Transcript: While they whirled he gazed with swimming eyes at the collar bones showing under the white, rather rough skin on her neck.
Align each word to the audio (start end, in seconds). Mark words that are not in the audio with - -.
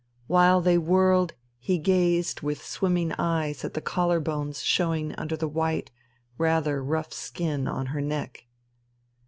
While 0.25 0.61
they 0.61 0.79
whirled 0.79 1.35
he 1.59 1.77
gazed 1.77 2.41
with 2.41 2.65
swimming 2.65 3.13
eyes 3.19 3.63
at 3.63 3.75
the 3.75 3.81
collar 3.81 4.19
bones 4.19 4.63
showing 4.63 5.13
under 5.13 5.37
the 5.37 5.47
white, 5.47 5.91
rather 6.39 6.83
rough 6.83 7.13
skin 7.13 7.67
on 7.67 7.85
her 7.93 8.01
neck. 8.01 8.47